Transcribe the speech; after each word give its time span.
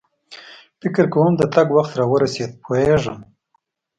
فکر 0.81 1.05
کوم 1.13 1.31
د 1.37 1.43
تګ 1.53 1.67
وخت 1.77 1.93
را 1.99 2.05
ورسېد، 2.11 2.51
پوهېږم. 2.63 3.19